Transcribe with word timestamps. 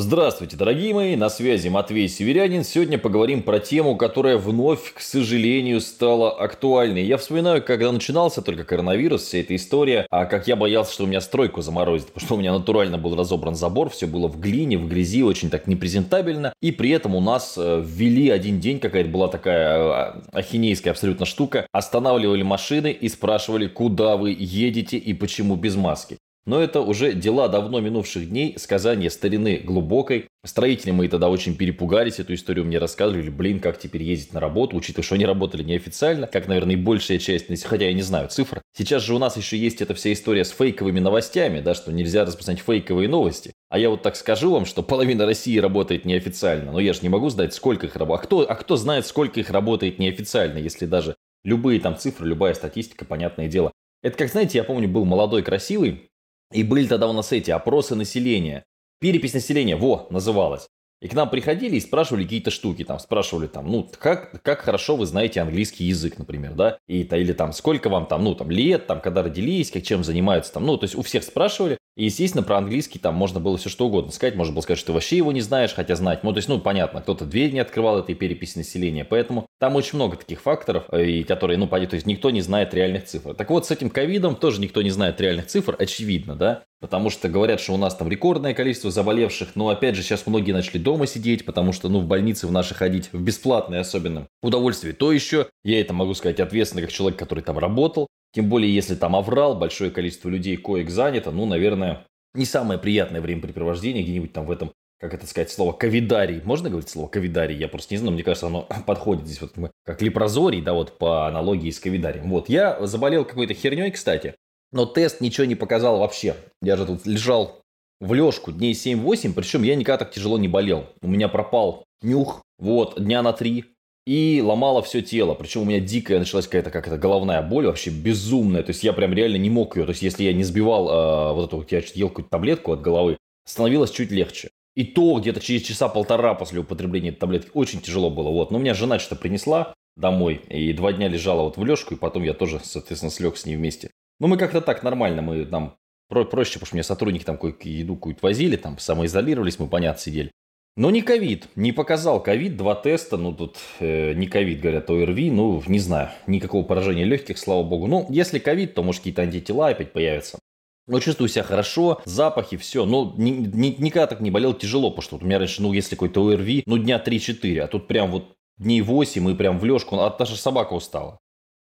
Здравствуйте, 0.00 0.56
дорогие 0.56 0.94
мои, 0.94 1.16
на 1.16 1.28
связи 1.28 1.66
Матвей 1.66 2.08
Северянин. 2.08 2.62
Сегодня 2.62 2.98
поговорим 2.98 3.42
про 3.42 3.58
тему, 3.58 3.96
которая 3.96 4.36
вновь, 4.36 4.92
к 4.94 5.00
сожалению, 5.00 5.80
стала 5.80 6.30
актуальной. 6.30 7.02
Я 7.02 7.16
вспоминаю, 7.16 7.64
когда 7.64 7.90
начинался 7.90 8.40
только 8.40 8.62
коронавирус, 8.62 9.22
вся 9.22 9.38
эта 9.38 9.56
история, 9.56 10.06
а 10.08 10.26
как 10.26 10.46
я 10.46 10.54
боялся, 10.54 10.92
что 10.92 11.02
у 11.02 11.08
меня 11.08 11.20
стройку 11.20 11.62
заморозит, 11.62 12.12
потому 12.12 12.24
что 12.24 12.34
у 12.36 12.38
меня 12.38 12.52
натурально 12.52 12.96
был 12.96 13.16
разобран 13.16 13.56
забор, 13.56 13.90
все 13.90 14.06
было 14.06 14.28
в 14.28 14.38
глине, 14.38 14.78
в 14.78 14.86
грязи, 14.86 15.24
очень 15.24 15.50
так 15.50 15.66
непрезентабельно. 15.66 16.52
И 16.62 16.70
при 16.70 16.90
этом 16.90 17.16
у 17.16 17.20
нас 17.20 17.54
э, 17.58 17.82
ввели 17.84 18.30
один 18.30 18.60
день, 18.60 18.78
какая-то 18.78 19.10
была 19.10 19.26
такая 19.26 19.78
э, 19.78 20.20
ахинейская 20.30 20.92
абсолютно 20.92 21.26
штука, 21.26 21.66
останавливали 21.72 22.44
машины 22.44 22.92
и 22.92 23.08
спрашивали, 23.08 23.66
куда 23.66 24.16
вы 24.16 24.30
едете 24.38 24.96
и 24.96 25.12
почему 25.12 25.56
без 25.56 25.74
маски. 25.74 26.18
Но 26.48 26.62
это 26.62 26.80
уже 26.80 27.12
дела 27.12 27.46
давно 27.48 27.78
минувших 27.80 28.30
дней, 28.30 28.54
сказания 28.56 29.10
старины 29.10 29.58
глубокой. 29.58 30.28
Строители 30.46 30.92
мои 30.92 31.06
тогда 31.06 31.28
очень 31.28 31.54
перепугались, 31.54 32.20
эту 32.20 32.32
историю 32.32 32.64
мне 32.64 32.78
рассказывали. 32.78 33.28
Блин, 33.28 33.60
как 33.60 33.78
теперь 33.78 34.02
ездить 34.02 34.32
на 34.32 34.40
работу, 34.40 34.74
учитывая, 34.74 35.04
что 35.04 35.16
они 35.16 35.26
работали 35.26 35.62
неофициально, 35.62 36.26
как, 36.26 36.48
наверное, 36.48 36.72
и 36.72 36.78
большая 36.78 37.18
часть, 37.18 37.64
хотя 37.64 37.84
я 37.84 37.92
не 37.92 38.00
знаю 38.00 38.30
цифр. 38.30 38.62
Сейчас 38.74 39.02
же 39.02 39.14
у 39.14 39.18
нас 39.18 39.36
еще 39.36 39.58
есть 39.58 39.82
эта 39.82 39.92
вся 39.92 40.10
история 40.10 40.42
с 40.42 40.48
фейковыми 40.48 41.00
новостями, 41.00 41.60
да, 41.60 41.74
что 41.74 41.92
нельзя 41.92 42.24
распространять 42.24 42.62
фейковые 42.62 43.10
новости. 43.10 43.52
А 43.68 43.78
я 43.78 43.90
вот 43.90 44.00
так 44.00 44.16
скажу 44.16 44.50
вам, 44.50 44.64
что 44.64 44.82
половина 44.82 45.26
России 45.26 45.58
работает 45.58 46.06
неофициально, 46.06 46.72
но 46.72 46.80
я 46.80 46.94
же 46.94 47.00
не 47.02 47.10
могу 47.10 47.28
знать, 47.28 47.52
сколько 47.52 47.88
их 47.88 47.94
работает. 47.94 48.24
А 48.24 48.26
кто, 48.26 48.40
а 48.50 48.54
кто 48.54 48.76
знает, 48.78 49.04
сколько 49.04 49.38
их 49.38 49.50
работает 49.50 49.98
неофициально, 49.98 50.56
если 50.56 50.86
даже 50.86 51.14
любые 51.44 51.78
там 51.78 51.98
цифры, 51.98 52.26
любая 52.26 52.54
статистика, 52.54 53.04
понятное 53.04 53.48
дело. 53.48 53.70
Это 54.00 54.16
как, 54.16 54.30
знаете, 54.30 54.58
я 54.58 54.64
помню, 54.64 54.88
был 54.88 55.04
молодой, 55.04 55.42
красивый, 55.42 56.07
и 56.52 56.62
были 56.62 56.86
тогда 56.86 57.08
у 57.08 57.12
нас 57.12 57.32
эти 57.32 57.50
опросы 57.50 57.94
населения. 57.94 58.64
Перепись 59.00 59.34
населения, 59.34 59.76
во, 59.76 60.06
называлась. 60.10 60.68
И 61.00 61.06
к 61.06 61.14
нам 61.14 61.30
приходили 61.30 61.76
и 61.76 61.80
спрашивали 61.80 62.24
какие-то 62.24 62.50
штуки, 62.50 62.82
там, 62.82 62.98
спрашивали 62.98 63.46
там, 63.46 63.70
ну, 63.70 63.88
как, 63.98 64.42
как 64.42 64.62
хорошо 64.62 64.96
вы 64.96 65.06
знаете 65.06 65.40
английский 65.40 65.84
язык, 65.84 66.18
например, 66.18 66.54
да, 66.54 66.78
и, 66.88 67.02
или 67.02 67.32
там, 67.32 67.52
сколько 67.52 67.88
вам 67.88 68.06
там, 68.06 68.24
ну, 68.24 68.34
там, 68.34 68.50
лет, 68.50 68.88
там, 68.88 69.00
когда 69.00 69.22
родились, 69.22 69.70
как 69.70 69.84
чем 69.84 70.02
занимаются, 70.02 70.52
там, 70.52 70.66
ну, 70.66 70.76
то 70.76 70.84
есть 70.84 70.96
у 70.96 71.02
всех 71.02 71.22
спрашивали, 71.22 71.78
и, 71.96 72.06
естественно, 72.06 72.42
про 72.42 72.58
английский 72.58 72.98
там 72.98 73.14
можно 73.14 73.38
было 73.38 73.58
все 73.58 73.68
что 73.68 73.86
угодно 73.86 74.10
сказать, 74.10 74.34
можно 74.34 74.54
было 74.54 74.62
сказать, 74.62 74.78
что 74.78 74.88
ты 74.88 74.92
вообще 74.92 75.16
его 75.16 75.30
не 75.30 75.40
знаешь, 75.40 75.72
хотя 75.72 75.94
знать, 75.94 76.24
ну, 76.24 76.32
то 76.32 76.38
есть, 76.38 76.48
ну, 76.48 76.58
понятно, 76.58 77.00
кто-то 77.00 77.24
дверь 77.24 77.52
не 77.52 77.60
открывал 77.60 78.00
этой 78.00 78.16
переписи 78.16 78.58
населения, 78.58 79.04
поэтому 79.04 79.46
там 79.60 79.76
очень 79.76 79.96
много 79.96 80.16
таких 80.16 80.40
факторов, 80.40 80.84
э, 80.90 81.04
и 81.06 81.22
которые, 81.22 81.58
ну, 81.58 81.68
понятно, 81.68 81.90
то 81.90 81.94
есть 81.94 82.06
никто 82.06 82.30
не 82.30 82.40
знает 82.40 82.74
реальных 82.74 83.04
цифр. 83.04 83.34
Так 83.34 83.50
вот, 83.50 83.66
с 83.66 83.70
этим 83.70 83.88
ковидом 83.88 84.34
тоже 84.34 84.60
никто 84.60 84.82
не 84.82 84.90
знает 84.90 85.20
реальных 85.20 85.46
цифр, 85.46 85.76
очевидно, 85.78 86.34
да, 86.34 86.64
Потому 86.80 87.10
что 87.10 87.28
говорят, 87.28 87.60
что 87.60 87.74
у 87.74 87.76
нас 87.76 87.96
там 87.96 88.08
рекордное 88.08 88.54
количество 88.54 88.90
заболевших, 88.90 89.56
но 89.56 89.68
опять 89.68 89.96
же 89.96 90.02
сейчас 90.02 90.26
многие 90.26 90.52
начали 90.52 90.78
дома 90.78 91.06
сидеть, 91.06 91.44
потому 91.44 91.72
что 91.72 91.88
ну 91.88 92.00
в 92.00 92.06
больнице 92.06 92.46
в 92.46 92.52
наши 92.52 92.74
ходить 92.74 93.12
в 93.12 93.20
бесплатное 93.20 93.80
особенно 93.80 94.28
удовольствие. 94.42 94.92
То 94.92 95.10
еще, 95.10 95.48
я 95.64 95.80
это 95.80 95.92
могу 95.92 96.14
сказать 96.14 96.38
ответственно, 96.38 96.82
как 96.82 96.92
человек, 96.92 97.18
который 97.18 97.42
там 97.42 97.58
работал, 97.58 98.06
тем 98.32 98.48
более 98.48 98.72
если 98.72 98.94
там 98.94 99.16
оврал, 99.16 99.56
большое 99.56 99.90
количество 99.90 100.28
людей 100.28 100.56
коек 100.56 100.90
занято, 100.90 101.32
ну, 101.32 101.46
наверное, 101.46 102.06
не 102.34 102.44
самое 102.44 102.78
приятное 102.78 103.20
времяпрепровождение 103.20 104.04
где-нибудь 104.04 104.32
там 104.32 104.46
в 104.46 104.50
этом 104.50 104.72
как 105.00 105.14
это 105.14 105.26
сказать, 105.26 105.50
слово 105.50 105.72
ковидарий. 105.72 106.42
Можно 106.44 106.70
говорить 106.70 106.88
слово 106.88 107.06
ковидарий? 107.06 107.56
Я 107.56 107.68
просто 107.68 107.94
не 107.94 107.98
знаю, 107.98 108.14
мне 108.14 108.24
кажется, 108.24 108.48
оно 108.48 108.68
подходит 108.86 109.26
здесь 109.26 109.40
вот 109.40 109.54
как 109.84 110.02
лепрозорий, 110.02 110.60
да, 110.60 110.74
вот 110.74 110.98
по 110.98 111.28
аналогии 111.28 111.70
с 111.70 111.78
ковидарием. 111.78 112.28
Вот, 112.28 112.48
я 112.48 112.84
заболел 112.86 113.24
какой-то 113.24 113.54
херней, 113.54 113.90
кстати, 113.90 114.34
но 114.72 114.86
тест 114.86 115.20
ничего 115.20 115.46
не 115.46 115.54
показал 115.54 115.98
вообще. 115.98 116.36
Я 116.62 116.76
же 116.76 116.86
тут 116.86 117.06
лежал 117.06 117.62
в 118.00 118.14
лёжку 118.14 118.52
дней 118.52 118.74
7-8, 118.74 119.32
причем 119.34 119.62
я 119.62 119.74
никогда 119.74 120.04
так 120.04 120.12
тяжело 120.12 120.38
не 120.38 120.48
болел. 120.48 120.86
У 121.02 121.08
меня 121.08 121.28
пропал 121.28 121.84
нюх, 122.02 122.42
вот, 122.58 123.00
дня 123.02 123.22
на 123.22 123.32
три, 123.32 123.64
и 124.06 124.40
ломало 124.42 124.82
все 124.82 125.02
тело. 125.02 125.34
Причем 125.34 125.62
у 125.62 125.64
меня 125.66 125.80
дикая 125.80 126.18
началась 126.18 126.46
какая-то 126.46 126.70
как 126.70 126.86
это 126.86 126.96
головная 126.96 127.42
боль, 127.42 127.66
вообще 127.66 127.90
безумная. 127.90 128.62
То 128.62 128.70
есть 128.70 128.82
я 128.82 128.94
прям 128.94 129.12
реально 129.12 129.36
не 129.36 129.50
мог 129.50 129.76
ее. 129.76 129.84
То 129.84 129.90
есть 129.90 130.00
если 130.00 130.24
я 130.24 130.32
не 130.32 130.44
сбивал 130.44 130.88
э, 130.88 131.32
вот 131.34 131.48
эту, 131.48 131.66
я 131.70 131.82
ел 131.94 132.08
какую-то 132.08 132.30
таблетку 132.30 132.72
от 132.72 132.80
головы, 132.80 133.18
становилось 133.44 133.90
чуть 133.90 134.10
легче. 134.10 134.48
И 134.74 134.84
то 134.84 135.18
где-то 135.18 135.40
через 135.40 135.62
часа 135.62 135.88
полтора 135.88 136.34
после 136.34 136.60
употребления 136.60 137.10
этой 137.10 137.18
таблетки 137.18 137.50
очень 137.52 137.80
тяжело 137.80 138.08
было. 138.08 138.30
Вот. 138.30 138.50
Но 138.50 138.56
у 138.56 138.60
меня 138.60 138.72
жена 138.72 138.98
что-то 138.98 139.20
принесла 139.20 139.74
домой, 139.96 140.40
и 140.48 140.72
два 140.72 140.92
дня 140.92 141.08
лежала 141.08 141.42
вот 141.42 141.56
в 141.58 141.64
лёжку, 141.64 141.94
и 141.94 141.98
потом 141.98 142.22
я 142.22 142.32
тоже, 142.32 142.60
соответственно, 142.62 143.10
слег 143.10 143.36
с 143.36 143.44
ней 143.44 143.56
вместе. 143.56 143.90
Ну, 144.20 144.26
мы 144.26 144.36
как-то 144.36 144.60
так 144.60 144.82
нормально, 144.82 145.22
мы 145.22 145.44
там 145.44 145.76
про 146.08 146.24
проще, 146.24 146.54
потому 146.54 146.66
что 146.66 146.76
мне 146.76 146.82
сотрудники 146.82 147.24
там 147.24 147.36
какую-то 147.36 147.68
еду 147.68 147.94
какую-то 147.94 148.20
возили, 148.22 148.56
там 148.56 148.78
самоизолировались, 148.78 149.58
мы, 149.58 149.68
понятно, 149.68 150.00
сидели. 150.00 150.32
Но 150.76 150.90
не 150.90 151.02
ковид, 151.02 151.48
не 151.56 151.72
показал 151.72 152.22
ковид, 152.22 152.56
два 152.56 152.74
теста, 152.74 153.16
ну 153.16 153.32
тут 153.32 153.56
э, 153.80 154.14
не 154.14 154.26
ковид, 154.26 154.60
говорят, 154.60 154.88
ОРВИ, 154.90 155.30
ну 155.30 155.62
не 155.66 155.80
знаю, 155.80 156.10
никакого 156.26 156.64
поражения 156.64 157.04
легких, 157.04 157.38
слава 157.38 157.62
богу. 157.64 157.88
Ну, 157.88 158.06
если 158.10 158.38
ковид, 158.38 158.74
то 158.74 158.82
может 158.82 159.00
какие-то 159.00 159.22
антитела 159.22 159.68
опять 159.68 159.92
появятся. 159.92 160.38
Но 160.86 161.00
чувствую 161.00 161.28
себя 161.28 161.42
хорошо, 161.42 162.00
запахи, 162.04 162.56
все. 162.56 162.86
Но 162.86 163.12
ни, 163.18 163.30
ни, 163.30 163.76
никогда 163.78 164.06
так 164.06 164.20
не 164.20 164.30
болел 164.30 164.54
тяжело, 164.54 164.90
потому 164.90 165.02
что 165.02 165.16
вот 165.16 165.24
у 165.24 165.26
меня 165.26 165.38
раньше, 165.38 165.62
ну, 165.62 165.72
если 165.72 165.96
какой-то 165.96 166.26
ОРВИ, 166.28 166.62
ну, 166.64 166.78
дня 166.78 167.02
3-4, 167.04 167.58
а 167.58 167.66
тут 167.66 167.88
прям 167.88 168.10
вот 168.10 168.36
дней 168.56 168.80
8 168.80 169.30
и 169.30 169.34
прям 169.34 169.58
в 169.58 169.64
лёжку, 169.64 169.98
а 169.98 170.16
даже 170.16 170.36
собака 170.36 170.74
устала 170.74 171.18